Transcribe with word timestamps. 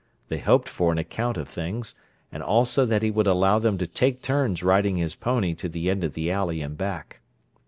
They 0.29 0.39
hoped 0.39 0.67
for 0.67 0.91
an 0.91 0.97
account 0.97 1.37
of 1.37 1.47
things, 1.47 1.93
and 2.31 2.41
also 2.41 2.87
that 2.87 3.03
he 3.03 3.11
would 3.11 3.27
allow 3.27 3.59
them 3.59 3.77
to 3.77 3.85
"take 3.85 4.23
turns" 4.23 4.63
riding 4.63 4.97
his 4.97 5.13
pony 5.13 5.53
to 5.53 5.69
the 5.69 5.91
end 5.91 6.03
of 6.03 6.15
the 6.15 6.31
alley 6.31 6.59
and 6.63 6.75
back. 6.75 7.19